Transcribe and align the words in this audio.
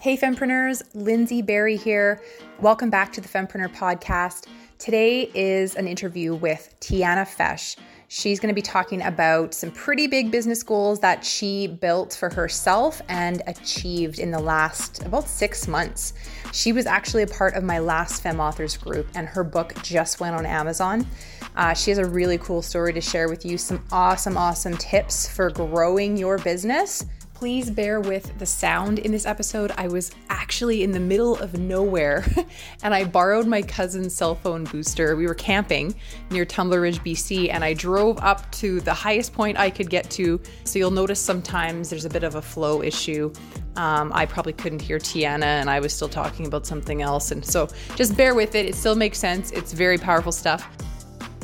Hey, 0.00 0.16
Fempreneurs, 0.16 0.80
Lindsay 0.94 1.42
Barry 1.42 1.76
here. 1.76 2.22
Welcome 2.60 2.88
back 2.88 3.12
to 3.14 3.20
the 3.20 3.26
Fempreneur 3.26 3.74
podcast. 3.74 4.46
Today 4.78 5.28
is 5.34 5.74
an 5.74 5.88
interview 5.88 6.36
with 6.36 6.72
Tiana 6.78 7.26
Fesh. 7.26 7.76
She's 8.06 8.38
going 8.38 8.50
to 8.50 8.54
be 8.54 8.62
talking 8.62 9.02
about 9.02 9.54
some 9.54 9.72
pretty 9.72 10.06
big 10.06 10.30
business 10.30 10.62
goals 10.62 11.00
that 11.00 11.24
she 11.24 11.66
built 11.66 12.14
for 12.14 12.32
herself 12.32 13.02
and 13.08 13.42
achieved 13.48 14.20
in 14.20 14.30
the 14.30 14.38
last 14.38 15.04
about 15.04 15.28
six 15.28 15.66
months. 15.66 16.14
She 16.52 16.72
was 16.72 16.86
actually 16.86 17.24
a 17.24 17.26
part 17.26 17.54
of 17.54 17.64
my 17.64 17.80
last 17.80 18.22
Fem 18.22 18.38
Authors 18.38 18.76
group, 18.76 19.08
and 19.16 19.26
her 19.26 19.42
book 19.42 19.74
just 19.82 20.20
went 20.20 20.36
on 20.36 20.46
Amazon. 20.46 21.08
Uh, 21.56 21.74
she 21.74 21.90
has 21.90 21.98
a 21.98 22.06
really 22.06 22.38
cool 22.38 22.62
story 22.62 22.92
to 22.92 23.00
share 23.00 23.28
with 23.28 23.44
you, 23.44 23.58
some 23.58 23.84
awesome, 23.90 24.36
awesome 24.36 24.76
tips 24.76 25.28
for 25.28 25.50
growing 25.50 26.16
your 26.16 26.38
business 26.38 27.04
Please 27.38 27.70
bear 27.70 28.00
with 28.00 28.36
the 28.40 28.44
sound 28.44 28.98
in 28.98 29.12
this 29.12 29.24
episode. 29.24 29.70
I 29.76 29.86
was 29.86 30.10
actually 30.28 30.82
in 30.82 30.90
the 30.90 30.98
middle 30.98 31.36
of 31.36 31.56
nowhere 31.56 32.26
and 32.82 32.92
I 32.92 33.04
borrowed 33.04 33.46
my 33.46 33.62
cousin's 33.62 34.12
cell 34.12 34.34
phone 34.34 34.64
booster. 34.64 35.14
We 35.14 35.24
were 35.24 35.36
camping 35.36 35.94
near 36.32 36.44
Tumbler 36.44 36.80
Ridge, 36.80 36.98
BC, 37.04 37.52
and 37.52 37.62
I 37.62 37.74
drove 37.74 38.18
up 38.18 38.50
to 38.54 38.80
the 38.80 38.92
highest 38.92 39.34
point 39.34 39.56
I 39.56 39.70
could 39.70 39.88
get 39.88 40.10
to. 40.10 40.40
So 40.64 40.80
you'll 40.80 40.90
notice 40.90 41.20
sometimes 41.20 41.90
there's 41.90 42.04
a 42.04 42.10
bit 42.10 42.24
of 42.24 42.34
a 42.34 42.42
flow 42.42 42.82
issue. 42.82 43.32
Um, 43.76 44.10
I 44.12 44.26
probably 44.26 44.54
couldn't 44.54 44.82
hear 44.82 44.98
Tiana 44.98 45.44
and 45.44 45.70
I 45.70 45.78
was 45.78 45.92
still 45.92 46.08
talking 46.08 46.44
about 46.44 46.66
something 46.66 47.02
else. 47.02 47.30
And 47.30 47.46
so 47.46 47.68
just 47.94 48.16
bear 48.16 48.34
with 48.34 48.56
it. 48.56 48.66
It 48.66 48.74
still 48.74 48.96
makes 48.96 49.16
sense. 49.16 49.52
It's 49.52 49.72
very 49.72 49.96
powerful 49.96 50.32
stuff. 50.32 50.68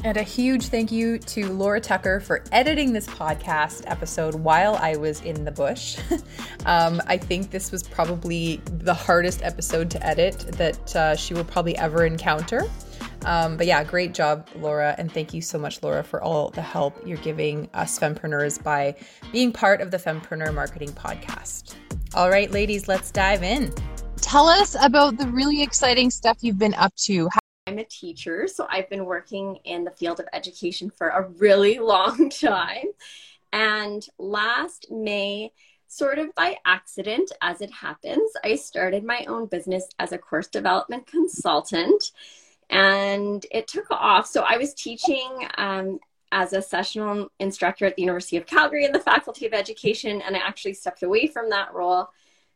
And 0.04 0.18
a 0.18 0.22
huge 0.22 0.66
thank 0.66 0.92
you 0.92 1.18
to 1.18 1.50
Laura 1.50 1.80
Tucker 1.80 2.20
for 2.20 2.44
editing 2.52 2.92
this 2.92 3.06
podcast 3.06 3.84
episode 3.86 4.34
while 4.34 4.76
I 4.76 4.96
was 4.96 5.22
in 5.22 5.46
the 5.46 5.50
bush. 5.50 5.98
um, 6.66 7.00
I 7.06 7.16
think 7.16 7.50
this 7.50 7.72
was 7.72 7.82
probably 7.82 8.56
the 8.66 8.92
hardest 8.92 9.42
episode 9.42 9.90
to 9.92 10.06
edit 10.06 10.40
that 10.58 10.94
uh, 10.94 11.16
she 11.16 11.32
will 11.32 11.44
probably 11.44 11.74
ever 11.78 12.04
encounter. 12.04 12.70
Um, 13.24 13.56
but 13.56 13.66
yeah, 13.66 13.82
great 13.82 14.12
job, 14.12 14.46
Laura. 14.56 14.94
And 14.98 15.10
thank 15.10 15.32
you 15.32 15.40
so 15.40 15.58
much, 15.58 15.82
Laura, 15.82 16.04
for 16.04 16.22
all 16.22 16.50
the 16.50 16.60
help 16.60 16.94
you're 17.06 17.16
giving 17.16 17.70
us 17.72 17.98
fempreneurs 17.98 18.62
by 18.62 18.94
being 19.32 19.52
part 19.52 19.80
of 19.80 19.90
the 19.90 19.96
Fempreneur 19.96 20.52
Marketing 20.52 20.90
Podcast. 20.90 21.76
All 22.12 22.28
right, 22.28 22.50
ladies, 22.50 22.88
let's 22.88 23.10
dive 23.10 23.42
in. 23.42 23.72
Tell 24.16 24.48
us 24.48 24.76
about 24.82 25.16
the 25.16 25.28
really 25.28 25.62
exciting 25.62 26.10
stuff 26.10 26.36
you've 26.42 26.58
been 26.58 26.74
up 26.74 26.94
to. 26.96 27.30
I'm 27.66 27.78
a 27.78 27.84
teacher, 27.84 28.46
so 28.46 28.66
I've 28.68 28.90
been 28.90 29.06
working 29.06 29.56
in 29.64 29.84
the 29.84 29.90
field 29.90 30.20
of 30.20 30.28
education 30.34 30.90
for 30.90 31.08
a 31.08 31.28
really 31.38 31.78
long 31.78 32.28
time. 32.28 32.88
And 33.52 34.06
last 34.18 34.90
May, 34.90 35.52
sort 35.86 36.18
of 36.18 36.34
by 36.34 36.58
accident, 36.66 37.32
as 37.40 37.62
it 37.62 37.70
happens, 37.70 38.32
I 38.42 38.56
started 38.56 39.02
my 39.02 39.24
own 39.28 39.46
business 39.46 39.88
as 39.98 40.12
a 40.12 40.18
course 40.18 40.48
development 40.48 41.06
consultant. 41.06 42.12
And 42.68 43.46
it 43.50 43.66
took 43.66 43.90
off. 43.90 44.26
So 44.26 44.42
I 44.42 44.58
was 44.58 44.74
teaching 44.74 45.48
um, 45.56 46.00
as 46.32 46.52
a 46.52 46.60
sessional 46.60 47.30
instructor 47.38 47.86
at 47.86 47.96
the 47.96 48.02
University 48.02 48.36
of 48.36 48.46
Calgary 48.46 48.84
in 48.84 48.92
the 48.92 49.00
Faculty 49.00 49.46
of 49.46 49.54
Education. 49.54 50.20
And 50.20 50.36
I 50.36 50.40
actually 50.40 50.74
stepped 50.74 51.02
away 51.02 51.28
from 51.28 51.48
that 51.50 51.72
role 51.72 52.08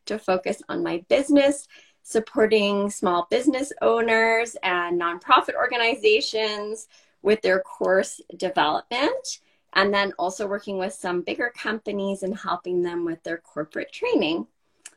to 0.05 0.19
focus 0.19 0.61
on 0.69 0.83
my 0.83 1.03
business 1.07 1.67
supporting 2.03 2.89
small 2.89 3.27
business 3.29 3.71
owners 3.81 4.55
and 4.63 4.99
nonprofit 4.99 5.55
organizations 5.55 6.87
with 7.21 7.41
their 7.41 7.59
course 7.61 8.21
development, 8.37 9.39
and 9.73 9.93
then 9.93 10.13
also 10.17 10.47
working 10.47 10.77
with 10.77 10.93
some 10.93 11.21
bigger 11.21 11.51
companies 11.55 12.23
and 12.23 12.37
helping 12.37 12.81
them 12.81 13.05
with 13.05 13.21
their 13.23 13.37
corporate 13.37 13.91
training. 13.91 14.47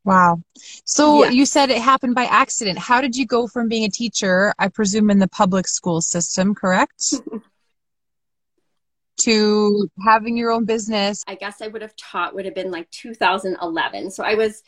Wow. 0.04 0.42
So 0.84 1.24
yeah. 1.24 1.30
you 1.30 1.46
said 1.46 1.70
it 1.70 1.80
happened 1.80 2.14
by 2.14 2.24
accident. 2.24 2.78
How 2.78 3.00
did 3.00 3.14
you 3.14 3.26
go 3.26 3.46
from 3.46 3.68
being 3.68 3.84
a 3.84 3.90
teacher, 3.90 4.52
I 4.58 4.68
presume 4.68 5.10
in 5.10 5.18
the 5.18 5.28
public 5.28 5.68
school 5.68 6.00
system, 6.00 6.54
correct? 6.54 7.14
to 9.20 9.88
having 10.04 10.36
your 10.36 10.50
own 10.50 10.64
business? 10.64 11.22
I 11.26 11.34
guess 11.36 11.62
I 11.62 11.68
would 11.68 11.82
have 11.82 11.94
taught 11.96 12.34
would 12.34 12.44
have 12.44 12.54
been 12.54 12.70
like 12.70 12.90
2011. 12.90 14.10
So 14.10 14.24
I 14.24 14.34
was 14.34 14.62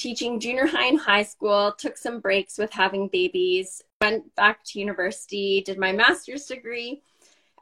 teaching 0.00 0.40
junior 0.40 0.66
high 0.66 0.86
and 0.86 0.98
high 0.98 1.22
school, 1.22 1.72
took 1.76 1.96
some 1.96 2.20
breaks 2.20 2.58
with 2.58 2.72
having 2.72 3.08
babies, 3.08 3.82
went 4.00 4.34
back 4.34 4.64
to 4.64 4.80
university, 4.80 5.62
did 5.64 5.78
my 5.78 5.92
master's 5.92 6.46
degree, 6.46 7.02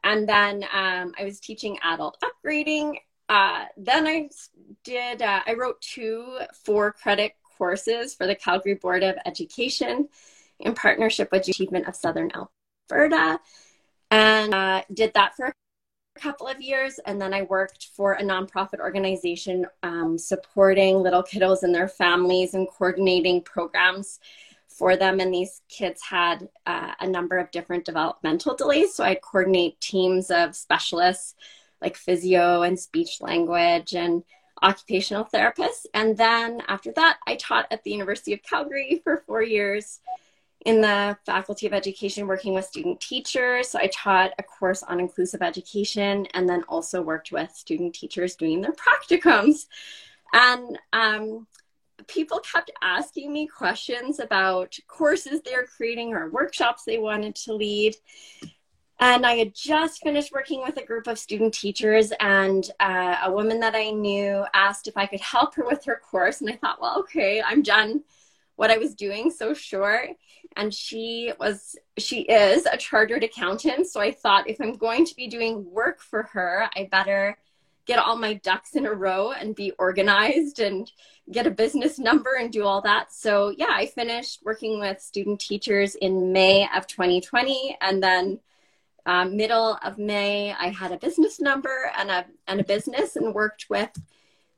and 0.04 0.28
then 0.28 0.62
um, 0.72 1.12
I 1.19 1.25
was 1.25 1.41
teaching 1.41 1.78
adult 1.82 2.16
upgrading. 2.22 2.98
Uh, 3.28 3.65
then 3.77 4.06
I 4.06 4.31
did, 4.84 5.21
uh, 5.21 5.41
I 5.47 5.54
wrote 5.54 5.81
two 5.81 6.38
four 6.65 6.93
credit 6.93 7.32
courses 7.59 8.15
for 8.15 8.27
the 8.27 8.37
Calgary 8.37 8.75
Board 8.75 9.03
of 9.03 9.16
Education 9.27 10.09
in 10.60 10.75
partnership 10.75 11.31
with 11.32 11.47
Achievement 11.48 11.88
of 11.88 11.97
Southern 11.97 12.31
Alberta 12.91 13.41
and 14.10 14.54
uh, 14.54 14.82
did 14.93 15.12
that 15.15 15.34
for 15.37 15.53
couple 16.19 16.47
of 16.47 16.61
years 16.61 16.99
and 17.06 17.21
then 17.21 17.33
i 17.33 17.43
worked 17.43 17.89
for 17.95 18.15
a 18.15 18.23
nonprofit 18.23 18.81
organization 18.81 19.67
um, 19.83 20.19
supporting 20.19 20.97
little 20.97 21.23
kiddos 21.23 21.62
and 21.62 21.75
their 21.75 21.89
families 21.89 22.55
and 22.55 22.69
coordinating 22.69 23.41
programs 23.43 24.21
for 24.78 24.97
them. 24.97 25.19
And 25.19 25.34
these 25.34 25.61
kids 25.69 26.01
had 26.03 26.49
uh, 26.65 26.93
a 27.01 27.07
number 27.07 27.37
of 27.39 27.51
different 27.51 27.84
developmental 27.84 28.55
delays. 28.55 28.95
So 28.95 29.05
i'd 29.05 29.21
coordinate 29.21 29.81
teams 29.81 30.31
of 30.31 30.55
specialists 30.55 31.34
like 31.83 31.97
physio 31.97 32.62
and 32.62 32.78
speech 32.78 33.21
language 33.21 33.95
and 33.95 34.23
occupational 34.62 35.25
therapists. 35.25 35.87
And 35.95 36.17
then 36.17 36.62
after 36.69 36.93
that 36.93 37.19
i 37.27 37.34
taught 37.37 37.67
at 37.71 37.83
the 37.83 37.91
university 37.91 38.33
of 38.33 38.43
calgary 38.43 39.01
for 39.05 39.19
four 39.27 39.43
years 39.43 40.01
in 40.65 40.81
the 40.81 41.17
Faculty 41.25 41.67
of 41.67 41.73
Education 41.73 42.27
working 42.27 42.55
with 42.55 42.65
student 42.65 43.01
teachers. 43.01 43.69
So 43.69 43.79
I 43.79 43.89
taught 43.93 44.33
a 44.39 44.43
course 44.43 44.83
on 44.83 45.01
inclusive 45.01 45.43
education 45.43 46.27
and 46.35 46.49
then 46.49 46.65
also 46.69 47.01
worked 47.01 47.31
with 47.31 47.51
student 47.53 47.95
teachers 47.95 48.35
doing 48.35 48.61
their 48.61 48.73
practicums. 49.11 49.67
And 50.33 50.79
um, 50.93 51.47
people 52.07 52.41
kept 52.41 52.71
asking 52.83 53.33
me 53.33 53.47
questions 53.47 54.19
about 54.19 54.77
courses 54.89 55.41
they're 55.43 55.67
creating 55.67 56.13
or 56.13 56.31
workshops 56.31 56.85
they 56.85 56.99
wanted 56.99 57.35
to 57.37 57.55
lead. 57.55 57.95
And 59.01 59.25
I 59.25 59.35
had 59.35 59.55
just 59.55 60.03
finished 60.03 60.33
working 60.33 60.61
with 60.61 60.77
a 60.77 60.85
group 60.85 61.07
of 61.07 61.21
student 61.21 61.55
teachers, 61.55 62.13
and 62.19 62.69
uh, 62.81 63.19
a 63.23 63.31
woman 63.31 63.61
that 63.61 63.77
I 63.77 63.91
knew 63.91 64.45
asked 64.53 64.89
if 64.89 64.97
I 64.97 65.07
could 65.07 65.21
help 65.21 65.55
her 65.55 65.65
with 65.65 65.85
her 65.85 66.01
course. 66.05 66.41
And 66.41 66.51
I 66.51 66.57
thought, 66.57 66.81
well, 66.81 66.99
okay, 67.01 67.41
I'm 67.41 67.63
done 67.63 68.03
what 68.57 68.73
I 68.73 68.79
was 68.79 68.97
doing 68.97 69.31
so 69.31 69.55
short. 69.55 70.11
And 70.56 70.72
she 70.72 71.32
was, 71.38 71.76
she 71.98 72.22
is 72.22 72.66
a 72.66 72.76
chartered 72.76 73.25
accountant. 73.25 73.86
So 73.86 74.00
I 74.00 74.12
thought 74.12 74.48
if 74.48 74.60
I'm 74.60 74.75
going 74.75 75.04
to 75.06 75.14
be 75.14 75.28
doing 75.28 75.70
work 75.70 76.00
for 76.00 76.25
her, 76.25 76.69
I 76.76 76.88
better 76.91 77.38
get 77.86 77.98
all 77.98 78.16
my 78.16 78.34
ducks 78.34 78.75
in 78.75 78.84
a 78.84 78.92
row 78.92 79.32
and 79.32 79.56
be 79.56 79.72
organized 79.78 80.60
and 80.60 80.92
get 81.32 81.47
a 81.47 81.50
business 81.50 81.98
number 81.98 82.34
and 82.38 82.53
do 82.53 82.64
all 82.64 82.82
that. 82.82 83.12
So 83.12 83.54
yeah, 83.56 83.70
I 83.70 83.86
finished 83.86 84.41
working 84.44 84.78
with 84.78 85.00
student 85.00 85.41
teachers 85.41 85.94
in 85.94 86.32
May 86.32 86.69
of 86.76 86.86
2020. 86.86 87.78
And 87.80 88.03
then 88.03 88.41
um, 89.06 89.36
middle 89.38 89.78
of 89.82 89.97
May, 89.97 90.53
I 90.53 90.69
had 90.69 90.92
a 90.92 90.98
business 90.98 91.41
number 91.41 91.91
and 91.97 92.10
a, 92.10 92.26
and 92.47 92.60
a 92.60 92.65
business 92.65 93.16
and 93.16 93.34
worked 93.34 93.66
with 93.70 93.91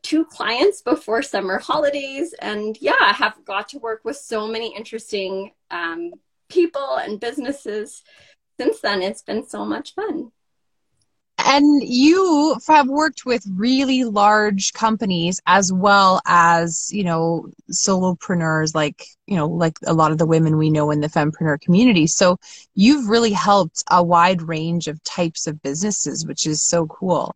two 0.02 0.24
clients 0.24 0.82
before 0.82 1.22
summer 1.22 1.58
holidays. 1.58 2.34
And 2.40 2.76
yeah 2.80 2.96
i 3.00 3.12
have 3.12 3.44
got 3.44 3.68
to 3.70 3.78
work 3.78 4.00
with 4.04 4.16
so 4.16 4.46
many 4.46 4.74
interesting 4.74 5.52
um, 5.70 6.12
people 6.48 6.96
and 6.96 7.20
businesses 7.20 8.02
since 8.58 8.80
then. 8.80 9.00
It's 9.00 9.22
been 9.22 9.48
so 9.48 9.64
much 9.64 9.94
fun. 9.94 10.32
And 11.42 11.82
you 11.82 12.56
have 12.68 12.86
worked 12.88 13.24
with 13.24 13.42
really 13.50 14.04
large 14.04 14.74
companies 14.74 15.40
as 15.46 15.72
well 15.72 16.20
as 16.26 16.90
you 16.92 17.02
know 17.02 17.48
solopreneurs 17.72 18.74
like 18.74 19.06
you 19.26 19.36
know 19.36 19.48
like 19.48 19.78
a 19.86 19.94
lot 19.94 20.12
of 20.12 20.18
the 20.18 20.26
women 20.26 20.58
we 20.58 20.68
know 20.68 20.90
in 20.90 21.00
the 21.00 21.08
fempreneur 21.08 21.58
community. 21.58 22.06
So 22.06 22.36
you've 22.74 23.08
really 23.08 23.32
helped 23.32 23.82
a 23.90 24.04
wide 24.04 24.42
range 24.42 24.86
of 24.86 25.02
types 25.02 25.46
of 25.46 25.62
businesses 25.62 26.26
which 26.26 26.46
is 26.46 26.62
so 26.62 26.86
cool 26.86 27.34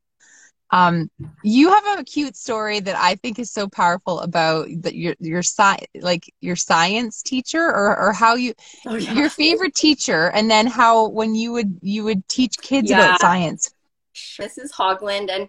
um, 0.71 1.11
you 1.43 1.71
have 1.71 1.99
a 1.99 2.05
cute 2.05 2.37
story 2.37 2.81
that 2.81 2.97
I 2.97 3.15
think 3.17 3.39
is 3.39 3.51
so 3.51 3.69
powerful 3.69 4.21
about 4.21 4.69
that 4.81 4.95
your 4.95 5.15
your 5.21 5.43
sci- 5.43 5.87
like 6.01 6.33
your 6.41 6.57
science 6.57 7.23
teacher 7.23 7.63
or, 7.63 7.97
or 7.97 8.13
how 8.13 8.35
you 8.35 8.55
oh, 8.87 8.95
yeah. 8.97 9.13
your 9.13 9.31
favorite 9.31 9.75
teacher 9.75 10.31
and 10.31 10.51
then 10.51 10.67
how 10.67 11.09
when 11.09 11.35
you 11.35 11.53
would 11.53 11.79
you 11.83 12.05
would 12.05 12.27
teach 12.29 12.59
kids 12.59 12.91
yeah. 12.91 12.99
about 12.99 13.21
science. 13.21 13.75
Mrs. 14.15 14.73
Hogland 14.73 15.31
and 15.31 15.49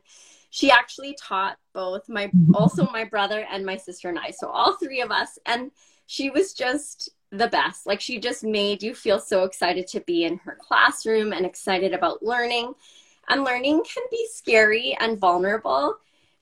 she 0.50 0.72
actually 0.72 1.18
taught 1.20 1.58
both 1.74 2.08
my 2.08 2.32
also 2.54 2.88
my 2.92 3.04
brother 3.04 3.46
and 3.52 3.66
my 3.66 3.78
sister 3.78 4.10
and 4.10 4.20
I. 4.20 4.32
So 4.32 4.48
all 4.48 4.78
three 4.78 5.02
of 5.02 5.12
us 5.12 5.40
and 5.46 5.72
she 6.08 6.30
was 6.30 6.54
just 6.54 7.10
the 7.32 7.48
best. 7.48 7.88
Like 7.88 8.00
she 8.00 8.20
just 8.20 8.44
made 8.44 8.84
you 8.84 8.94
feel 8.94 9.20
so 9.20 9.44
excited 9.44 9.88
to 9.88 10.02
be 10.02 10.24
in 10.24 10.38
her 10.38 10.58
classroom 10.62 11.34
and 11.34 11.46
excited 11.46 11.94
about 11.94 12.22
learning 12.22 12.74
and 13.30 13.44
learning 13.44 13.83
can 13.83 14.04
be 14.12 14.27
scary 14.31 14.98
and 15.00 15.19
vulnerable. 15.19 15.98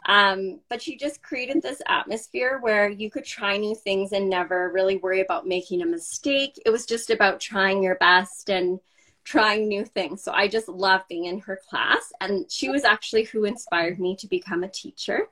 Um, 0.06 0.60
but 0.70 0.82
she 0.82 0.98
just 0.98 1.24
created 1.24 1.62
this 1.62 1.82
atmosphere 1.88 2.60
where 2.62 2.90
you 2.90 3.10
could 3.10 3.24
try 3.24 3.58
new 3.58 3.74
things 3.74 4.12
and 4.12 4.30
never 4.30 4.70
really 4.70 4.98
worry 4.98 5.22
about 5.22 5.48
making 5.48 5.82
a 5.82 5.86
mistake. 5.86 6.62
It 6.66 6.72
was 6.72 6.86
just 6.86 7.10
about 7.10 7.40
trying 7.40 7.82
your 7.82 7.96
best 7.96 8.50
and 8.50 8.80
trying 9.24 9.68
new 9.70 9.86
things. 9.86 10.22
So 10.22 10.34
I 10.34 10.50
just 10.50 10.68
loved 10.68 11.08
being 11.08 11.26
in 11.26 11.40
her 11.40 11.60
class. 11.70 12.12
And 12.20 12.52
she 12.52 12.70
was 12.70 12.84
actually 12.84 13.24
who 13.24 13.46
inspired 13.46 14.00
me 14.00 14.18
to 14.18 14.28
become 14.28 14.64
a 14.64 14.70
teacher. 14.70 15.30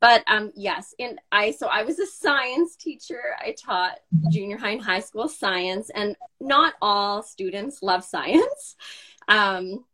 But 0.00 0.24
um, 0.26 0.50
yes, 0.56 0.94
and 0.98 1.20
I 1.30 1.50
so 1.50 1.66
I 1.66 1.82
was 1.82 1.98
a 1.98 2.06
science 2.06 2.74
teacher. 2.74 3.20
I 3.38 3.52
taught 3.52 3.98
junior 4.30 4.56
high 4.56 4.70
and 4.70 4.82
high 4.82 5.00
school 5.00 5.28
science, 5.28 5.90
and 5.90 6.16
not 6.40 6.72
all 6.80 7.22
students 7.22 7.82
love 7.82 8.04
science. 8.04 8.76
Um, 9.28 9.84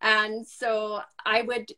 and 0.00 0.46
so 0.46 1.00
I 1.24 1.42
would 1.42 1.72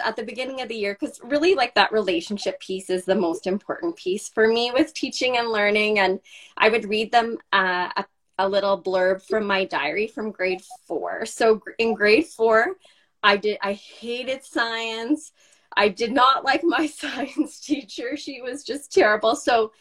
at 0.00 0.16
the 0.16 0.22
beginning 0.22 0.60
of 0.60 0.68
the 0.68 0.76
year 0.76 0.96
because 0.98 1.20
really 1.24 1.54
like 1.54 1.74
that 1.74 1.92
relationship 1.92 2.60
piece 2.60 2.88
is 2.88 3.04
the 3.04 3.14
most 3.14 3.46
important 3.46 3.96
piece 3.96 4.28
for 4.28 4.46
me 4.46 4.70
with 4.72 4.94
teaching 4.94 5.38
and 5.38 5.48
learning. 5.48 5.98
And 5.98 6.20
i 6.56 6.68
would 6.68 6.88
read 6.88 7.10
them 7.10 7.38
uh, 7.52 7.90
a, 7.96 8.04
a, 8.38 8.48
little 8.48 8.80
blurb 8.80 9.26
from 9.26 9.46
my 9.46 9.64
diary 9.64 10.06
from 10.06 10.30
grade 10.30 10.62
four. 10.86 11.26
So 11.26 11.60
in 11.78 11.94
grade 11.94 12.26
four 12.26 12.76
i 13.22 13.36
did 13.36 13.58
i 13.62 13.72
hated 13.72 14.44
science. 14.44 15.32
I 15.76 15.88
did 15.88 16.12
not 16.12 16.44
like 16.50 16.62
my 16.62 16.86
science 17.02 17.60
teacher. 17.60 18.16
She 18.16 18.40
was 18.40 18.62
just 18.64 18.92
terrible. 18.92 19.34
So 19.34 19.72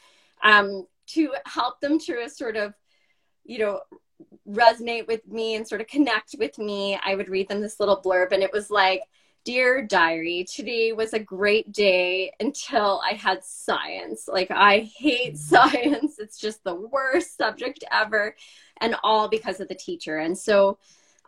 um, 0.43 0.87
to 1.07 1.33
help 1.45 1.81
them 1.81 1.99
to 1.99 2.23
a 2.23 2.29
sort 2.29 2.57
of 2.57 2.73
you 3.43 3.59
know 3.59 3.81
resonate 4.47 5.07
with 5.07 5.25
me 5.27 5.55
and 5.55 5.67
sort 5.67 5.81
of 5.81 5.87
connect 5.87 6.35
with 6.37 6.57
me 6.57 6.99
i 7.03 7.15
would 7.15 7.29
read 7.29 7.47
them 7.47 7.61
this 7.61 7.79
little 7.79 8.01
blurb 8.01 8.31
and 8.31 8.43
it 8.43 8.51
was 8.53 8.69
like 8.69 9.01
Dear 9.43 9.81
diary, 9.81 10.43
today 10.43 10.91
was 10.91 11.13
a 11.13 11.19
great 11.19 11.71
day 11.71 12.31
until 12.39 13.01
I 13.03 13.13
had 13.13 13.43
science. 13.43 14.27
Like, 14.27 14.51
I 14.51 14.91
hate 14.95 15.35
science. 15.37 16.19
It's 16.19 16.37
just 16.37 16.63
the 16.63 16.75
worst 16.75 17.37
subject 17.37 17.83
ever, 17.91 18.35
and 18.79 18.95
all 19.03 19.27
because 19.27 19.59
of 19.59 19.67
the 19.67 19.73
teacher. 19.73 20.17
And 20.17 20.37
so 20.37 20.77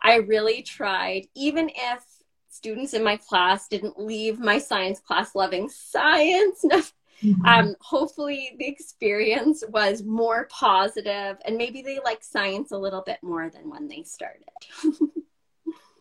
I 0.00 0.16
really 0.16 0.62
tried, 0.62 1.26
even 1.34 1.68
if 1.74 2.04
students 2.50 2.94
in 2.94 3.02
my 3.02 3.16
class 3.16 3.66
didn't 3.66 3.98
leave 3.98 4.38
my 4.38 4.58
science 4.58 5.00
class 5.00 5.34
loving 5.34 5.68
science. 5.68 6.64
Mm-hmm. 7.22 7.46
Um, 7.46 7.74
hopefully, 7.80 8.56
the 8.58 8.66
experience 8.66 9.64
was 9.68 10.02
more 10.02 10.48
positive, 10.50 11.38
and 11.44 11.56
maybe 11.56 11.82
they 11.82 12.00
like 12.04 12.22
science 12.22 12.72
a 12.72 12.78
little 12.78 13.02
bit 13.02 13.18
more 13.22 13.50
than 13.50 13.70
when 13.70 13.88
they 13.88 14.02
started. 14.02 14.44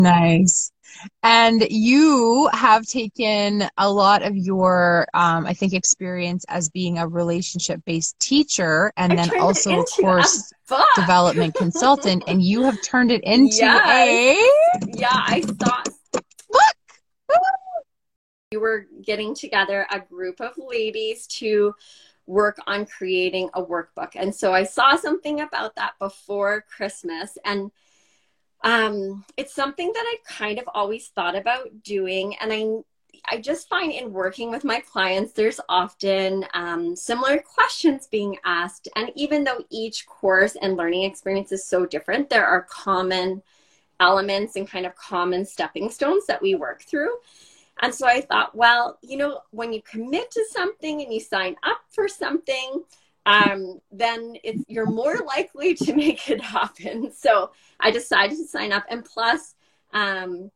Nice. 0.04 0.72
And 1.24 1.66
you 1.70 2.50
have 2.52 2.86
taken 2.86 3.68
a 3.78 3.90
lot 3.90 4.22
of 4.22 4.36
your, 4.36 5.08
um, 5.14 5.46
I 5.46 5.54
think, 5.54 5.74
experience 5.74 6.46
as 6.50 6.70
being 6.70 6.98
a 6.98 7.08
relationship 7.08 7.82
based 7.86 8.20
teacher 8.20 8.92
and 8.98 9.14
I 9.14 9.16
then 9.16 9.40
also, 9.40 9.80
of 9.80 9.88
course, 10.00 10.52
development 10.96 11.56
consultant, 11.56 12.26
and 12.28 12.44
you 12.44 12.64
have 12.64 12.82
turned 12.84 13.12
it 13.12 13.24
into 13.24 13.56
yes. 13.56 13.88
a. 13.88 14.90
Yeah, 15.00 15.08
I 15.12 15.42
thought. 15.42 15.83
We 18.54 18.58
were 18.58 18.86
getting 19.02 19.34
together 19.34 19.88
a 19.90 20.00
group 20.00 20.40
of 20.40 20.52
ladies 20.60 21.26
to 21.40 21.74
work 22.28 22.60
on 22.68 22.86
creating 22.86 23.50
a 23.56 23.64
workbook. 23.64 24.12
And 24.16 24.34
so 24.34 24.54
I 24.54 24.64
saw 24.64 24.96
something 24.96 25.42
about 25.42 25.76
that 25.78 25.94
before 25.98 26.64
Christmas. 26.70 27.36
And 27.44 27.72
um, 28.64 29.26
it's 29.38 29.56
something 29.56 29.92
that 29.92 30.06
I 30.06 30.18
kind 30.28 30.60
of 30.60 30.70
always 30.72 31.08
thought 31.08 31.36
about 31.36 31.82
doing, 31.84 32.36
and 32.40 32.54
I 32.54 32.84
I 33.26 33.38
just 33.38 33.70
find 33.70 33.92
in 33.92 34.14
working 34.14 34.52
with 34.52 34.64
my 34.64 34.82
clients, 34.82 35.34
there's 35.34 35.60
often 35.68 36.46
um, 36.54 36.96
similar 36.96 37.40
questions 37.40 38.06
being 38.06 38.38
asked. 38.46 38.88
And 38.96 39.12
even 39.16 39.44
though 39.44 39.64
each 39.72 40.06
course 40.06 40.56
and 40.62 40.78
learning 40.78 41.04
experience 41.04 41.52
is 41.52 41.66
so 41.66 41.86
different, 41.86 42.30
there 42.30 42.46
are 42.46 42.68
common 42.70 43.42
elements 44.00 44.58
and 44.58 44.68
kind 44.70 44.86
of 44.86 44.94
common 44.96 45.46
stepping 45.46 45.90
stones 45.90 46.26
that 46.28 46.42
we 46.42 46.56
work 46.56 46.84
through. 46.84 47.16
And 47.82 47.94
so 47.94 48.08
I 48.08 48.22
thought, 48.22 48.56
well, 48.56 49.00
you 49.02 49.18
know, 49.18 49.42
when 49.52 49.74
you 49.74 49.82
commit 49.82 50.32
to 50.32 50.46
something 50.52 51.02
and 51.02 51.14
you 51.14 51.20
sign 51.20 51.56
up 51.64 51.82
for 51.90 52.08
something, 52.08 52.84
um, 53.26 53.80
then 53.92 54.36
you're 54.68 54.90
more 54.90 55.18
likely 55.26 55.74
to 55.76 55.94
make 55.96 56.30
it 56.30 56.42
happen. 56.42 57.12
So 57.14 57.52
I 57.80 57.92
decided 57.92 58.38
to 58.38 58.46
sign 58.46 58.72
up. 58.72 58.86
And 58.90 59.04
plus, 59.04 59.56
um, 59.94 60.52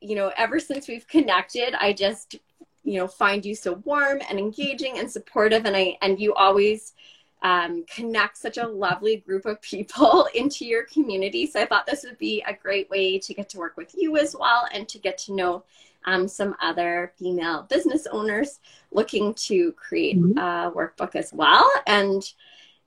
you 0.00 0.14
know, 0.14 0.32
ever 0.36 0.60
since 0.60 0.88
we've 0.88 1.06
connected, 1.08 1.74
I 1.74 1.92
just, 1.92 2.36
you 2.84 2.98
know, 2.98 3.08
find 3.08 3.44
you 3.44 3.54
so 3.54 3.74
warm 3.84 4.20
and 4.28 4.38
engaging 4.38 4.98
and 4.98 5.10
supportive. 5.10 5.64
And 5.64 5.76
I, 5.76 5.98
and 6.02 6.20
you 6.20 6.34
always, 6.34 6.94
um, 7.42 7.84
connect 7.84 8.38
such 8.38 8.58
a 8.58 8.66
lovely 8.66 9.16
group 9.16 9.46
of 9.46 9.60
people 9.60 10.28
into 10.34 10.64
your 10.64 10.84
community. 10.84 11.46
So 11.46 11.60
I 11.60 11.66
thought 11.66 11.86
this 11.86 12.04
would 12.04 12.18
be 12.18 12.42
a 12.46 12.54
great 12.54 12.88
way 12.90 13.18
to 13.18 13.34
get 13.34 13.48
to 13.50 13.58
work 13.58 13.76
with 13.76 13.94
you 13.96 14.16
as 14.16 14.34
well 14.38 14.66
and 14.72 14.88
to 14.88 14.98
get 14.98 15.18
to 15.18 15.34
know 15.34 15.64
um, 16.06 16.28
some 16.28 16.54
other 16.62 17.12
female 17.18 17.62
business 17.68 18.06
owners 18.10 18.60
looking 18.92 19.34
to 19.34 19.72
create 19.72 20.18
mm-hmm. 20.18 20.38
a 20.38 20.72
workbook 20.72 21.16
as 21.16 21.32
well. 21.32 21.68
And 21.86 22.22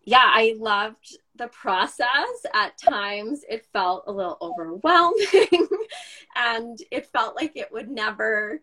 yeah, 0.04 0.26
I 0.26 0.56
loved 0.58 1.18
the 1.36 1.48
process. 1.48 2.08
At 2.54 2.78
times, 2.78 3.44
it 3.50 3.66
felt 3.72 4.06
a 4.08 4.12
little 4.12 4.38
overwhelming 4.42 5.68
and 6.36 6.82
it 6.92 7.08
felt 7.08 7.36
like 7.36 7.56
it 7.56 7.72
would 7.72 7.90
never 7.90 8.62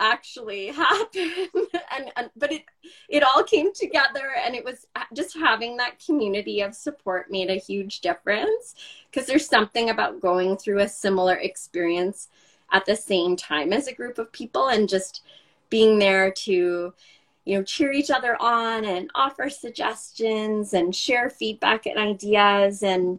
actually 0.00 0.66
happen 0.72 1.48
and, 1.96 2.10
and, 2.16 2.30
but 2.36 2.50
it 2.52 2.64
it 3.08 3.22
all 3.22 3.44
came 3.44 3.72
together 3.72 4.32
and 4.44 4.54
it 4.54 4.64
was 4.64 4.86
just 5.14 5.36
having 5.36 5.76
that 5.76 6.04
community 6.04 6.62
of 6.62 6.74
support 6.74 7.30
made 7.30 7.50
a 7.50 7.56
huge 7.56 8.00
difference. 8.00 8.74
Because 9.10 9.26
there's 9.26 9.48
something 9.48 9.90
about 9.90 10.20
going 10.20 10.56
through 10.56 10.80
a 10.80 10.88
similar 10.88 11.34
experience 11.34 12.28
at 12.72 12.86
the 12.86 12.96
same 12.96 13.36
time 13.36 13.72
as 13.72 13.86
a 13.86 13.94
group 13.94 14.18
of 14.18 14.32
people 14.32 14.68
and 14.68 14.88
just 14.88 15.22
being 15.68 15.98
there 15.98 16.30
to 16.30 16.92
you 17.44 17.56
know 17.56 17.62
cheer 17.62 17.92
each 17.92 18.10
other 18.10 18.40
on 18.40 18.84
and 18.84 19.10
offer 19.14 19.48
suggestions 19.48 20.72
and 20.72 20.94
share 20.94 21.30
feedback 21.30 21.86
and 21.86 21.98
ideas 21.98 22.82
and 22.82 23.18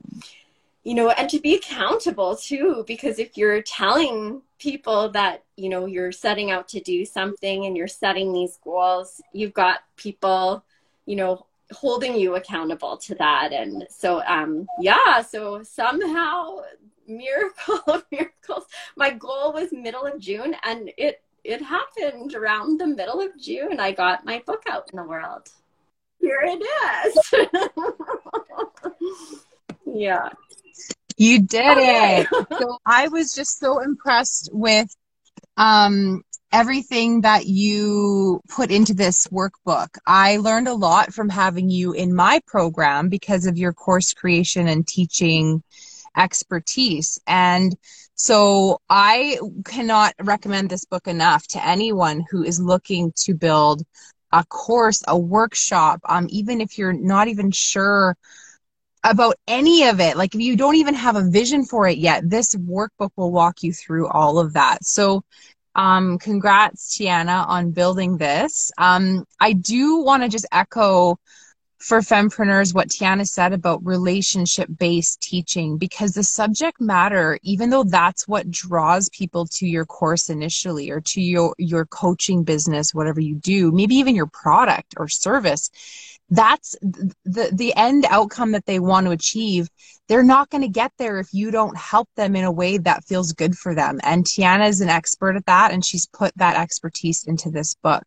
you 0.83 0.93
know 0.93 1.09
and 1.11 1.29
to 1.29 1.39
be 1.39 1.55
accountable 1.55 2.35
too 2.35 2.83
because 2.87 3.19
if 3.19 3.37
you're 3.37 3.61
telling 3.61 4.41
people 4.59 5.09
that 5.09 5.43
you 5.55 5.69
know 5.69 5.85
you're 5.85 6.11
setting 6.11 6.51
out 6.51 6.67
to 6.67 6.79
do 6.79 7.05
something 7.05 7.65
and 7.65 7.77
you're 7.77 7.87
setting 7.87 8.33
these 8.33 8.57
goals 8.63 9.21
you've 9.33 9.53
got 9.53 9.79
people 9.95 10.63
you 11.05 11.15
know 11.15 11.45
holding 11.71 12.15
you 12.15 12.35
accountable 12.35 12.97
to 12.97 13.15
that 13.15 13.53
and 13.53 13.85
so 13.89 14.21
um 14.25 14.67
yeah 14.79 15.21
so 15.21 15.63
somehow 15.63 16.57
miracle 17.07 17.81
of 17.88 18.05
miracles. 18.11 18.65
My 18.95 19.11
goal 19.11 19.53
was 19.53 19.71
middle 19.71 20.05
of 20.05 20.19
June 20.19 20.55
and 20.63 20.91
it 20.97 21.21
it 21.43 21.61
happened 21.61 22.35
around 22.35 22.79
the 22.79 22.88
middle 22.88 23.19
of 23.19 23.31
June. 23.39 23.79
I 23.79 23.91
got 23.91 24.25
my 24.25 24.43
book 24.45 24.63
out 24.69 24.89
in 24.91 24.97
the 24.97 25.03
world. 25.03 25.50
Here 26.19 26.39
it 26.43 26.63
is. 27.07 27.33
yeah. 29.85 30.29
You 31.21 31.43
did 31.43 31.77
okay. 31.77 32.25
it. 32.31 32.47
so 32.59 32.79
I 32.83 33.07
was 33.09 33.35
just 33.35 33.59
so 33.59 33.79
impressed 33.79 34.49
with 34.51 34.89
um 35.55 36.23
everything 36.51 37.21
that 37.21 37.45
you 37.45 38.41
put 38.49 38.71
into 38.71 38.95
this 38.95 39.27
workbook. 39.27 39.89
I 40.07 40.37
learned 40.37 40.67
a 40.67 40.73
lot 40.73 41.13
from 41.13 41.29
having 41.29 41.69
you 41.69 41.93
in 41.93 42.15
my 42.15 42.41
program 42.47 43.09
because 43.09 43.45
of 43.45 43.59
your 43.59 43.71
course 43.71 44.13
creation 44.13 44.67
and 44.67 44.85
teaching 44.87 45.61
expertise. 46.17 47.19
And 47.27 47.75
so 48.15 48.81
I 48.89 49.37
cannot 49.63 50.15
recommend 50.19 50.71
this 50.71 50.85
book 50.85 51.07
enough 51.07 51.45
to 51.49 51.63
anyone 51.63 52.25
who 52.31 52.43
is 52.43 52.59
looking 52.59 53.13
to 53.17 53.35
build 53.35 53.83
a 54.33 54.43
course, 54.45 55.03
a 55.07 55.17
workshop, 55.17 56.01
um, 56.05 56.25
even 56.31 56.61
if 56.61 56.79
you're 56.79 56.93
not 56.93 57.27
even 57.27 57.51
sure 57.51 58.17
about 59.03 59.36
any 59.48 59.88
of 59.88 60.00
it. 60.00 60.15
Like 60.15 60.36
if 60.36 60.41
you 60.41 60.55
don't 60.55 60.75
even 60.75 60.93
have 60.93 61.15
a 61.15 61.29
vision 61.29 61.65
for 61.65 61.88
it 61.88 61.98
yet, 61.98 62.29
this 62.29 62.53
workbook 62.55 63.12
will 63.15 63.31
walk 63.31 63.63
you 63.63 63.74
through 63.74 64.08
all 64.08 64.39
of 64.39 64.53
that. 64.53 64.86
So 64.86 65.24
um, 65.75 66.20
congrats, 66.20 66.98
Tiana, 66.98 67.48
on 67.48 67.72
building 67.72 68.17
this. 68.17 68.72
Um, 68.77 69.25
I 69.39 69.53
do 69.53 70.01
want 70.01 70.24
to 70.24 70.29
just 70.29 70.46
echo 70.51 71.17
for 71.81 72.01
fempreneurs 72.01 72.75
what 72.75 72.89
Tiana 72.89 73.27
said 73.27 73.53
about 73.53 73.84
relationship 73.84 74.70
based 74.77 75.20
teaching 75.20 75.77
because 75.77 76.12
the 76.12 76.24
subject 76.24 76.79
matter, 76.79 77.39
even 77.41 77.72
though 77.72 77.84
that's 77.84 78.27
what 78.27 78.51
draws 78.51 79.10
people 79.10 79.48
to 79.48 79.65
your 79.65 79.86
course 79.86 80.29
initially 80.29 80.91
or 80.91 81.01
to 81.01 81.22
your, 81.22 81.55
your 81.58 81.86
coaching 81.88 82.43
business, 82.43 82.93
whatever 82.93 83.20
you 83.20 83.34
do, 83.34 83.72
maybe 83.72 83.96
even 83.96 84.15
your 84.15 84.27
product 84.27 84.93
or 84.98 85.08
service, 85.08 85.72
that's 86.31 86.77
the 86.81 87.51
the 87.53 87.73
end 87.75 88.05
outcome 88.09 88.53
that 88.53 88.65
they 88.65 88.79
want 88.79 89.05
to 89.05 89.11
achieve. 89.11 89.69
They're 90.07 90.23
not 90.23 90.50
going 90.50 90.63
to 90.63 90.69
get 90.69 90.91
there 90.97 91.19
if 91.19 91.33
you 91.33 91.51
don't 91.51 91.77
help 91.77 92.09
them 92.15 92.35
in 92.35 92.45
a 92.45 92.51
way 92.51 92.77
that 92.79 93.03
feels 93.03 93.33
good 93.33 93.55
for 93.55 93.75
them. 93.75 94.00
And 94.01 94.25
tiana 94.25 94.69
is 94.69 94.81
an 94.81 94.89
expert 94.89 95.35
at 95.35 95.45
that 95.45 95.71
and 95.71 95.85
she's 95.85 96.07
put 96.07 96.31
that 96.38 96.57
expertise 96.57 97.25
into 97.25 97.51
this 97.51 97.75
book. 97.75 98.03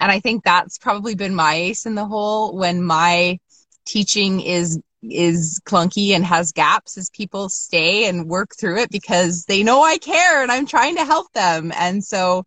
And 0.00 0.10
i 0.10 0.20
think 0.20 0.44
that's 0.44 0.78
probably 0.78 1.14
been 1.14 1.34
my 1.34 1.54
ace 1.54 1.84
in 1.84 1.96
the 1.96 2.06
hole 2.06 2.56
when 2.56 2.82
my 2.82 3.38
teaching 3.84 4.40
is 4.40 4.80
is 5.10 5.60
clunky 5.66 6.14
and 6.14 6.24
has 6.24 6.52
gaps 6.52 6.96
as 6.96 7.10
people 7.10 7.48
stay 7.48 8.08
and 8.08 8.28
work 8.28 8.54
through 8.56 8.78
it 8.78 8.90
because 8.90 9.44
they 9.44 9.62
know 9.62 9.82
I 9.82 9.98
care 9.98 10.42
and 10.42 10.50
I'm 10.50 10.66
trying 10.66 10.96
to 10.96 11.04
help 11.04 11.30
them. 11.32 11.72
And 11.76 12.02
so 12.02 12.44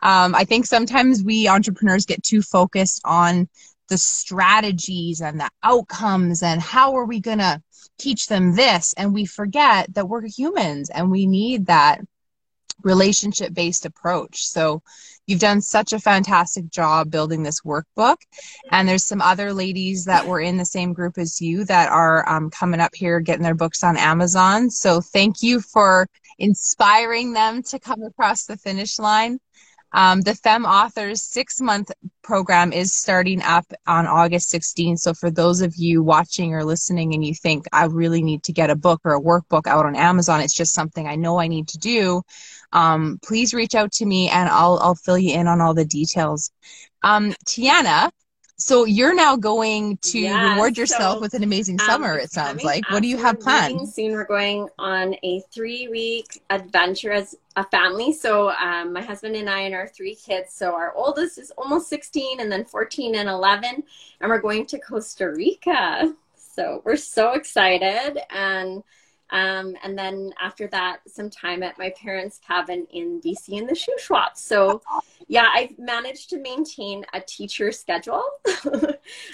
um, 0.00 0.34
I 0.34 0.44
think 0.44 0.64
sometimes 0.64 1.22
we 1.22 1.48
entrepreneurs 1.48 2.06
get 2.06 2.22
too 2.22 2.40
focused 2.40 3.02
on 3.04 3.48
the 3.88 3.98
strategies 3.98 5.20
and 5.20 5.40
the 5.40 5.50
outcomes 5.62 6.42
and 6.42 6.60
how 6.60 6.94
are 6.96 7.06
we 7.06 7.20
going 7.20 7.38
to 7.38 7.62
teach 7.98 8.26
them 8.26 8.54
this. 8.54 8.94
And 8.96 9.12
we 9.12 9.24
forget 9.26 9.92
that 9.94 10.08
we're 10.08 10.26
humans 10.26 10.90
and 10.90 11.10
we 11.10 11.26
need 11.26 11.66
that 11.66 12.00
relationship 12.82 13.52
based 13.52 13.86
approach. 13.86 14.46
So 14.46 14.82
you've 15.26 15.40
done 15.40 15.60
such 15.60 15.92
a 15.92 15.98
fantastic 15.98 16.70
job 16.70 17.10
building 17.10 17.42
this 17.42 17.62
workbook. 17.62 18.16
And 18.70 18.88
there's 18.88 19.04
some 19.04 19.20
other 19.20 19.52
ladies 19.52 20.04
that 20.04 20.26
were 20.26 20.40
in 20.40 20.56
the 20.56 20.64
same 20.64 20.92
group 20.92 21.18
as 21.18 21.40
you 21.40 21.64
that 21.64 21.90
are 21.90 22.28
um, 22.28 22.50
coming 22.50 22.80
up 22.80 22.94
here 22.94 23.20
getting 23.20 23.42
their 23.42 23.54
books 23.54 23.82
on 23.82 23.96
Amazon. 23.96 24.70
So 24.70 25.00
thank 25.00 25.42
you 25.42 25.60
for 25.60 26.08
inspiring 26.38 27.32
them 27.32 27.62
to 27.64 27.78
come 27.78 28.02
across 28.02 28.46
the 28.46 28.56
finish 28.56 28.98
line. 28.98 29.38
Um, 29.92 30.20
the 30.20 30.34
Fem 30.34 30.64
Authors 30.64 31.22
six 31.22 31.60
month 31.60 31.90
program 32.22 32.72
is 32.72 32.92
starting 32.92 33.42
up 33.42 33.64
on 33.86 34.06
August 34.06 34.52
16th. 34.52 34.98
So, 34.98 35.14
for 35.14 35.30
those 35.30 35.62
of 35.62 35.76
you 35.76 36.02
watching 36.02 36.54
or 36.54 36.64
listening 36.64 37.14
and 37.14 37.24
you 37.24 37.34
think, 37.34 37.66
I 37.72 37.86
really 37.86 38.22
need 38.22 38.42
to 38.44 38.52
get 38.52 38.70
a 38.70 38.76
book 38.76 39.00
or 39.04 39.14
a 39.14 39.20
workbook 39.20 39.66
out 39.66 39.86
on 39.86 39.96
Amazon, 39.96 40.40
it's 40.40 40.54
just 40.54 40.74
something 40.74 41.06
I 41.06 41.16
know 41.16 41.38
I 41.38 41.48
need 41.48 41.68
to 41.68 41.78
do, 41.78 42.22
um, 42.72 43.18
please 43.22 43.54
reach 43.54 43.74
out 43.74 43.92
to 43.92 44.06
me 44.06 44.28
and 44.28 44.48
I'll, 44.48 44.78
I'll 44.82 44.94
fill 44.94 45.18
you 45.18 45.34
in 45.34 45.48
on 45.48 45.60
all 45.60 45.74
the 45.74 45.84
details. 45.84 46.50
Um, 47.02 47.32
Tiana, 47.46 48.10
so 48.58 48.84
you're 48.84 49.14
now 49.14 49.36
going 49.36 49.98
to 49.98 50.28
reward 50.28 50.76
yourself 50.76 51.14
so, 51.14 51.20
with 51.20 51.34
an 51.34 51.44
amazing 51.44 51.80
um, 51.80 51.86
summer. 51.86 52.14
Um, 52.14 52.20
it 52.20 52.32
sounds 52.32 52.64
like. 52.64 52.90
What 52.90 53.02
do 53.02 53.08
you 53.08 53.16
have 53.16 53.38
planned? 53.38 53.88
Soon 53.88 54.12
we're 54.12 54.24
going 54.24 54.68
on 54.80 55.14
a 55.22 55.40
three-week 55.52 56.42
adventure 56.50 57.12
as 57.12 57.36
a 57.54 57.62
family. 57.62 58.12
So 58.12 58.50
um, 58.50 58.92
my 58.92 59.00
husband 59.00 59.36
and 59.36 59.48
I 59.48 59.60
and 59.60 59.74
our 59.76 59.86
three 59.86 60.16
kids. 60.16 60.52
So 60.54 60.74
our 60.74 60.92
oldest 60.94 61.38
is 61.38 61.52
almost 61.52 61.88
16, 61.88 62.40
and 62.40 62.50
then 62.50 62.64
14 62.64 63.14
and 63.14 63.28
11, 63.28 63.84
and 64.20 64.28
we're 64.28 64.40
going 64.40 64.66
to 64.66 64.78
Costa 64.80 65.30
Rica. 65.30 66.12
So 66.34 66.82
we're 66.84 66.96
so 66.96 67.34
excited 67.34 68.18
and 68.30 68.82
um, 69.30 69.76
and 69.82 69.98
then 69.98 70.32
after 70.40 70.66
that, 70.68 71.00
some 71.06 71.28
time 71.28 71.62
at 71.62 71.78
my 71.78 71.90
parents' 71.90 72.40
cabin 72.46 72.86
in 72.90 73.20
BC 73.20 73.50
in 73.50 73.66
the 73.66 73.74
Shuswap. 73.74 74.36
So, 74.36 74.82
yeah, 75.26 75.48
I've 75.52 75.78
managed 75.78 76.30
to 76.30 76.38
maintain 76.38 77.04
a 77.12 77.20
teacher 77.20 77.70
schedule. 77.72 78.24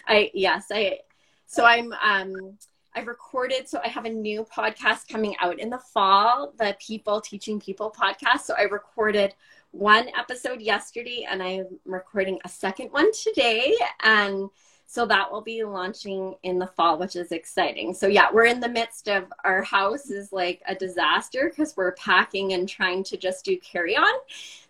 I 0.06 0.30
yes, 0.34 0.66
I 0.72 1.00
so 1.46 1.64
I'm 1.64 1.92
um, 1.92 2.58
I've 2.94 3.06
recorded. 3.06 3.68
So 3.68 3.80
I 3.84 3.88
have 3.88 4.04
a 4.04 4.10
new 4.10 4.44
podcast 4.44 5.08
coming 5.08 5.36
out 5.40 5.60
in 5.60 5.70
the 5.70 5.78
fall, 5.78 6.52
the 6.58 6.76
People 6.84 7.20
Teaching 7.20 7.60
People 7.60 7.94
podcast. 7.96 8.40
So 8.40 8.54
I 8.56 8.62
recorded 8.62 9.34
one 9.70 10.08
episode 10.16 10.60
yesterday, 10.60 11.26
and 11.28 11.42
I'm 11.42 11.66
recording 11.84 12.38
a 12.44 12.48
second 12.48 12.90
one 12.90 13.12
today, 13.12 13.76
and 14.02 14.48
so 14.86 15.06
that 15.06 15.30
will 15.30 15.40
be 15.40 15.64
launching 15.64 16.34
in 16.42 16.58
the 16.58 16.66
fall, 16.66 16.98
which 16.98 17.16
is 17.16 17.32
exciting. 17.32 17.94
So 17.94 18.06
yeah, 18.06 18.28
we're 18.32 18.46
in 18.46 18.60
the 18.60 18.68
midst 18.68 19.08
of 19.08 19.24
our 19.44 19.62
house 19.62 20.10
is 20.10 20.32
like 20.32 20.62
a 20.66 20.74
disaster 20.74 21.50
because 21.50 21.76
we're 21.76 21.92
packing 21.92 22.52
and 22.52 22.68
trying 22.68 23.04
to 23.04 23.16
just 23.16 23.44
do 23.44 23.58
carry 23.58 23.96
on. 23.96 24.12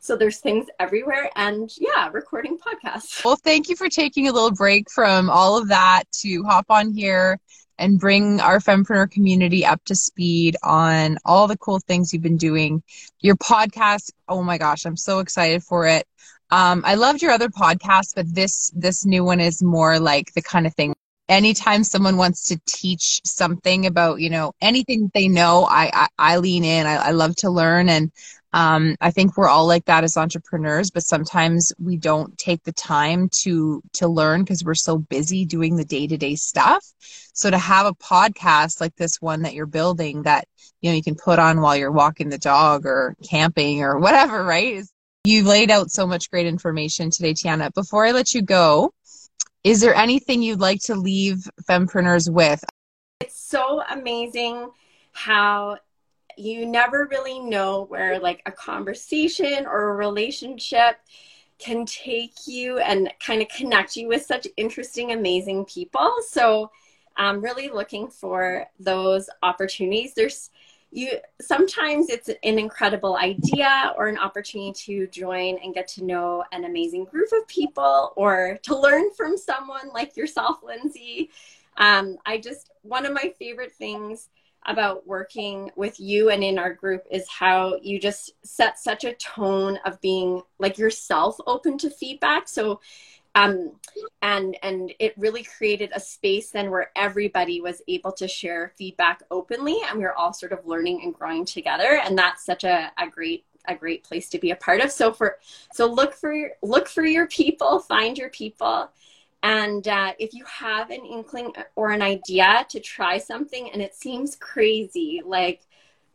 So 0.00 0.16
there's 0.16 0.38
things 0.38 0.66
everywhere 0.78 1.30
and 1.36 1.70
yeah, 1.78 2.08
recording 2.12 2.58
podcasts. 2.58 3.24
Well, 3.24 3.36
thank 3.36 3.68
you 3.68 3.76
for 3.76 3.88
taking 3.88 4.28
a 4.28 4.32
little 4.32 4.52
break 4.52 4.90
from 4.90 5.30
all 5.30 5.58
of 5.58 5.68
that 5.68 6.04
to 6.20 6.42
hop 6.44 6.66
on 6.70 6.92
here 6.92 7.38
and 7.78 7.98
bring 7.98 8.40
our 8.40 8.58
fempreneur 8.58 9.10
community 9.10 9.64
up 9.64 9.84
to 9.84 9.94
speed 9.94 10.56
on 10.62 11.18
all 11.24 11.48
the 11.48 11.58
cool 11.58 11.80
things 11.80 12.12
you've 12.12 12.22
been 12.22 12.36
doing. 12.36 12.82
Your 13.20 13.36
podcast, 13.36 14.12
oh 14.28 14.42
my 14.42 14.58
gosh, 14.58 14.84
I'm 14.84 14.96
so 14.96 15.18
excited 15.18 15.62
for 15.62 15.86
it. 15.86 16.06
Um, 16.50 16.82
I 16.84 16.94
loved 16.94 17.22
your 17.22 17.32
other 17.32 17.48
podcast, 17.48 18.14
but 18.14 18.32
this 18.32 18.70
this 18.74 19.04
new 19.04 19.24
one 19.24 19.40
is 19.40 19.62
more 19.62 19.98
like 19.98 20.32
the 20.34 20.42
kind 20.42 20.66
of 20.66 20.74
thing. 20.74 20.94
Anytime 21.28 21.84
someone 21.84 22.18
wants 22.18 22.44
to 22.48 22.60
teach 22.66 23.20
something 23.24 23.86
about 23.86 24.20
you 24.20 24.30
know 24.30 24.52
anything 24.60 25.10
they 25.14 25.28
know, 25.28 25.64
I 25.64 25.90
I, 25.92 26.08
I 26.18 26.36
lean 26.36 26.64
in. 26.64 26.86
I, 26.86 26.96
I 26.96 27.10
love 27.12 27.34
to 27.36 27.50
learn, 27.50 27.88
and 27.88 28.12
um, 28.52 28.94
I 29.00 29.10
think 29.10 29.36
we're 29.36 29.48
all 29.48 29.66
like 29.66 29.86
that 29.86 30.04
as 30.04 30.16
entrepreneurs. 30.16 30.90
But 30.90 31.02
sometimes 31.02 31.72
we 31.78 31.96
don't 31.96 32.36
take 32.38 32.62
the 32.62 32.72
time 32.72 33.28
to 33.40 33.82
to 33.94 34.06
learn 34.06 34.42
because 34.42 34.62
we're 34.64 34.74
so 34.74 34.98
busy 34.98 35.46
doing 35.46 35.76
the 35.76 35.84
day 35.84 36.06
to 36.06 36.16
day 36.18 36.36
stuff. 36.36 36.84
So 37.32 37.50
to 37.50 37.58
have 37.58 37.86
a 37.86 37.94
podcast 37.94 38.80
like 38.80 38.94
this 38.96 39.20
one 39.20 39.42
that 39.42 39.54
you're 39.54 39.66
building 39.66 40.22
that 40.22 40.46
you 40.82 40.90
know 40.90 40.96
you 40.96 41.02
can 41.02 41.16
put 41.16 41.38
on 41.38 41.60
while 41.60 41.76
you're 41.76 41.90
walking 41.90 42.28
the 42.28 42.38
dog 42.38 42.86
or 42.86 43.16
camping 43.28 43.82
or 43.82 43.98
whatever, 43.98 44.44
right? 44.44 44.74
Is 44.74 44.92
you 45.24 45.42
laid 45.42 45.70
out 45.70 45.90
so 45.90 46.06
much 46.06 46.30
great 46.30 46.46
information 46.46 47.10
today, 47.10 47.32
Tiana. 47.32 47.72
Before 47.72 48.04
I 48.04 48.10
let 48.10 48.34
you 48.34 48.42
go, 48.42 48.92
is 49.64 49.80
there 49.80 49.94
anything 49.94 50.42
you'd 50.42 50.60
like 50.60 50.80
to 50.82 50.94
leave 50.94 51.48
fempreneurs 51.62 52.30
with? 52.30 52.62
It's 53.20 53.40
so 53.40 53.82
amazing 53.90 54.70
how 55.12 55.78
you 56.36 56.66
never 56.66 57.08
really 57.10 57.38
know 57.38 57.84
where 57.84 58.18
like 58.18 58.42
a 58.44 58.52
conversation 58.52 59.64
or 59.66 59.90
a 59.90 59.94
relationship 59.94 60.98
can 61.58 61.86
take 61.86 62.46
you 62.46 62.78
and 62.78 63.10
kind 63.24 63.40
of 63.40 63.48
connect 63.48 63.96
you 63.96 64.08
with 64.08 64.26
such 64.26 64.46
interesting, 64.58 65.12
amazing 65.12 65.64
people. 65.64 66.12
So 66.28 66.70
I'm 67.16 67.40
really 67.40 67.70
looking 67.70 68.08
for 68.08 68.66
those 68.78 69.30
opportunities. 69.42 70.12
There's 70.12 70.50
you 70.94 71.10
sometimes 71.40 72.08
it's 72.08 72.28
an 72.28 72.58
incredible 72.58 73.16
idea 73.16 73.92
or 73.98 74.06
an 74.06 74.16
opportunity 74.16 74.72
to 74.72 75.08
join 75.08 75.58
and 75.58 75.74
get 75.74 75.88
to 75.88 76.04
know 76.04 76.44
an 76.52 76.64
amazing 76.64 77.04
group 77.04 77.28
of 77.32 77.46
people 77.48 78.12
or 78.14 78.58
to 78.62 78.78
learn 78.78 79.10
from 79.16 79.36
someone 79.36 79.90
like 79.92 80.16
yourself 80.16 80.58
lindsay. 80.62 81.30
Um, 81.76 82.16
i 82.24 82.38
just 82.38 82.70
one 82.82 83.04
of 83.04 83.12
my 83.12 83.34
favorite 83.38 83.72
things 83.72 84.28
about 84.66 85.06
working 85.06 85.70
with 85.76 85.98
you 86.00 86.30
and 86.30 86.42
in 86.42 86.58
our 86.58 86.72
group 86.72 87.04
is 87.10 87.28
how 87.28 87.76
you 87.82 88.00
just 88.00 88.32
set 88.44 88.78
such 88.78 89.04
a 89.04 89.14
tone 89.14 89.78
of 89.84 90.00
being 90.00 90.42
like 90.58 90.78
yourself 90.78 91.36
open 91.46 91.76
to 91.78 91.90
feedback. 91.90 92.48
So 92.48 92.80
um, 93.34 93.72
and 94.22 94.56
and 94.62 94.92
it 94.98 95.14
really 95.16 95.42
created 95.42 95.90
a 95.94 96.00
space 96.00 96.50
then 96.50 96.70
where 96.70 96.90
everybody 96.96 97.60
was 97.60 97.82
able 97.88 98.12
to 98.12 98.28
share 98.28 98.72
feedback 98.76 99.22
openly 99.30 99.78
and 99.88 99.98
we 99.98 100.04
were 100.04 100.14
all 100.14 100.32
sort 100.32 100.52
of 100.52 100.66
learning 100.66 101.00
and 101.02 101.14
growing 101.14 101.44
together 101.44 102.00
and 102.04 102.16
that's 102.16 102.44
such 102.44 102.64
a, 102.64 102.92
a 102.98 103.08
great 103.08 103.44
a 103.66 103.74
great 103.74 104.04
place 104.04 104.28
to 104.30 104.38
be 104.38 104.50
a 104.50 104.56
part 104.56 104.80
of. 104.80 104.90
So 104.90 105.12
for 105.12 105.38
so 105.72 105.86
look 105.86 106.14
for 106.14 106.32
your 106.32 106.50
look 106.62 106.88
for 106.88 107.04
your 107.04 107.26
people 107.26 107.78
find 107.88 108.16
your 108.16 108.30
people. 108.30 108.90
And 109.42 109.86
uh, 109.86 110.12
if 110.18 110.32
you 110.32 110.44
have 110.46 110.90
an 110.90 111.04
inkling 111.04 111.52
or 111.76 111.90
an 111.90 112.00
idea 112.00 112.64
to 112.70 112.80
try 112.80 113.18
something 113.18 113.70
and 113.72 113.82
it 113.82 113.94
seems 113.94 114.36
crazy 114.36 115.20
like 115.24 115.60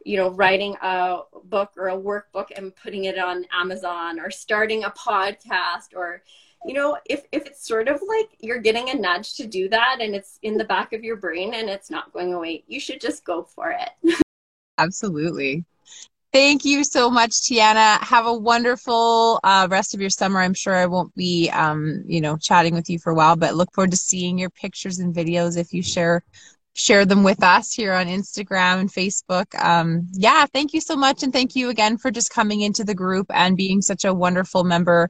you 0.04 0.18
know 0.18 0.32
writing 0.32 0.76
a 0.82 1.20
book 1.44 1.74
or 1.78 1.90
a 1.90 1.98
workbook 1.98 2.48
and 2.56 2.74
putting 2.74 3.04
it 3.04 3.20
on 3.20 3.46
amazon 3.52 4.18
or 4.18 4.32
starting 4.32 4.86
a 4.86 4.90
podcast 4.92 5.94
or 5.94 6.24
you 6.66 6.74
know, 6.74 6.98
if, 7.06 7.24
if 7.32 7.46
it's 7.46 7.66
sort 7.66 7.88
of 7.88 8.02
like 8.08 8.30
you're 8.40 8.60
getting 8.60 8.90
a 8.90 8.94
nudge 8.94 9.36
to 9.36 9.48
do 9.48 9.70
that 9.70 9.98
and 10.02 10.14
it's 10.16 10.40
in 10.44 10.58
the 10.58 10.66
back 10.66 10.94
of 10.94 11.04
your 11.04 11.16
brain 11.16 11.54
and 11.54 11.70
it's 11.70 11.90
not 11.90 12.12
going 12.14 12.34
away, 12.34 12.64
you 12.68 12.80
should 12.80 13.00
just 13.02 13.24
go 13.24 13.44
for 13.44 13.72
it. 13.72 14.22
Absolutely. 14.78 15.66
Thank 16.32 16.64
you 16.64 16.84
so 16.84 17.10
much, 17.10 17.32
Tiana. 17.32 18.00
Have 18.02 18.28
a 18.28 18.34
wonderful 18.34 19.40
uh, 19.44 19.68
rest 19.72 19.96
of 19.96 20.02
your 20.02 20.12
summer. 20.12 20.40
I'm 20.40 20.54
sure 20.54 20.76
I 20.76 20.86
won't 20.86 21.14
be, 21.16 21.50
um, 21.50 22.04
you 22.06 22.22
know, 22.22 22.38
chatting 22.38 22.76
with 22.76 22.88
you 22.88 23.00
for 23.00 23.12
a 23.12 23.16
while, 23.16 23.36
but 23.36 23.56
look 23.56 23.74
forward 23.74 23.92
to 23.92 23.98
seeing 23.98 24.38
your 24.38 24.52
pictures 24.52 25.00
and 25.00 25.14
videos 25.14 25.58
if 25.58 25.74
you 25.74 25.82
share 25.82 26.24
share 26.80 27.06
them 27.06 27.24
with 27.24 27.44
us 27.44 27.74
here 27.74 27.94
on 27.94 28.08
Instagram 28.08 28.80
and 28.80 28.90
Facebook. 28.90 29.54
Um, 29.62 30.08
yeah, 30.14 30.46
thank 30.46 30.74
you 30.74 30.80
so 30.80 30.96
much. 30.96 31.24
And 31.24 31.34
thank 31.34 31.54
you 31.54 31.70
again 31.70 31.98
for 31.98 32.10
just 32.10 32.32
coming 32.32 32.62
into 32.62 32.86
the 32.86 32.96
group 32.96 33.28
and 33.32 33.58
being 33.58 33.82
such 33.82 34.06
a 34.06 34.14
wonderful 34.14 34.64
member 34.64 35.10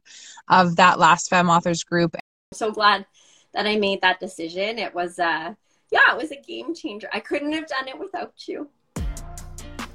of 0.50 0.78
that 0.78 0.98
last 0.98 1.30
Fem 1.30 1.48
Authors 1.48 1.84
group. 1.84 2.16
I'm 2.16 2.58
so 2.58 2.72
glad 2.72 3.06
that 3.54 3.68
I 3.68 3.78
made 3.78 4.02
that 4.02 4.20
decision. 4.20 4.80
It 4.80 4.96
was, 4.96 5.20
uh, 5.20 5.54
yeah, 5.92 6.12
it 6.12 6.18
was 6.18 6.32
a 6.32 6.42
game 6.42 6.74
changer. 6.74 7.08
I 7.14 7.20
couldn't 7.20 7.54
have 7.54 7.68
done 7.68 7.88
it 7.88 8.00
without 8.00 8.34
you. 8.48 8.68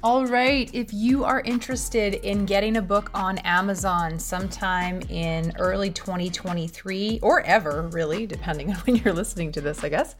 All 0.05 0.27
right, 0.27 0.69
if 0.71 0.93
you 0.93 1.23
are 1.23 1.41
interested 1.41 2.13
in 2.13 2.45
getting 2.45 2.77
a 2.77 2.81
book 2.83 3.09
on 3.15 3.39
Amazon 3.39 4.19
sometime 4.19 5.01
in 5.09 5.51
early 5.57 5.89
2023 5.89 7.21
or 7.23 7.41
ever, 7.41 7.89
really, 7.91 8.27
depending 8.27 8.69
on 8.71 8.75
when 8.81 8.97
you're 8.97 9.15
listening 9.15 9.51
to 9.53 9.61
this, 9.61 9.83
I 9.83 9.89
guess, 9.89 10.15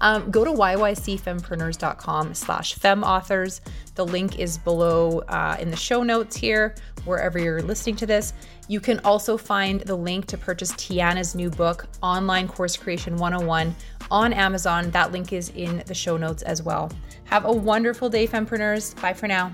um, 0.00 0.30
go 0.30 0.44
to 0.44 0.50
yycfempreneurs.com 0.50 2.34
slash 2.34 2.76
femauthors. 2.76 3.60
The 3.94 4.06
link 4.06 4.38
is 4.38 4.58
below 4.58 5.20
uh, 5.28 5.56
in 5.60 5.70
the 5.70 5.76
show 5.76 6.02
notes 6.02 6.36
here, 6.36 6.74
wherever 7.04 7.38
you're 7.38 7.62
listening 7.62 7.96
to 7.96 8.06
this. 8.06 8.32
You 8.68 8.80
can 8.80 9.00
also 9.00 9.36
find 9.36 9.80
the 9.80 9.96
link 9.96 10.26
to 10.26 10.38
purchase 10.38 10.72
Tiana's 10.72 11.34
new 11.34 11.50
book, 11.50 11.86
Online 12.02 12.46
Course 12.46 12.76
Creation 12.76 13.16
101, 13.16 13.74
on 14.10 14.32
Amazon. 14.32 14.90
That 14.90 15.12
link 15.12 15.32
is 15.32 15.50
in 15.50 15.82
the 15.86 15.94
show 15.94 16.16
notes 16.16 16.42
as 16.42 16.62
well. 16.62 16.90
Have 17.24 17.44
a 17.44 17.52
wonderful 17.52 18.08
day, 18.08 18.26
Fempreneurs. 18.26 18.98
Bye 19.00 19.14
for 19.14 19.26
now. 19.26 19.52